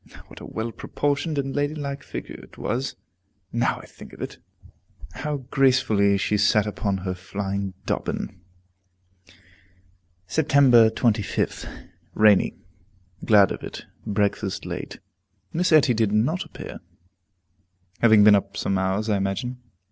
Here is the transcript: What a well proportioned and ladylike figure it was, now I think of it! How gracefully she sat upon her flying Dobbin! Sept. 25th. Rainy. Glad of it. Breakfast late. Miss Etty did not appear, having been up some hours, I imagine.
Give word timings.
What 0.25 0.39
a 0.39 0.45
well 0.47 0.71
proportioned 0.71 1.37
and 1.37 1.55
ladylike 1.55 2.01
figure 2.01 2.33
it 2.39 2.57
was, 2.57 2.95
now 3.53 3.77
I 3.79 3.85
think 3.85 4.13
of 4.13 4.21
it! 4.23 4.39
How 5.11 5.37
gracefully 5.51 6.17
she 6.17 6.37
sat 6.39 6.65
upon 6.65 6.97
her 7.05 7.13
flying 7.13 7.75
Dobbin! 7.85 8.41
Sept. 10.27 10.49
25th. 10.93 11.71
Rainy. 12.15 12.55
Glad 13.23 13.51
of 13.51 13.61
it. 13.61 13.85
Breakfast 14.03 14.65
late. 14.65 14.97
Miss 15.53 15.71
Etty 15.71 15.93
did 15.93 16.11
not 16.11 16.45
appear, 16.45 16.79
having 17.99 18.23
been 18.23 18.33
up 18.33 18.57
some 18.57 18.79
hours, 18.79 19.07
I 19.07 19.17
imagine. 19.17 19.59